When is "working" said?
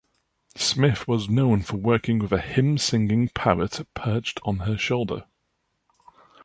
1.77-2.17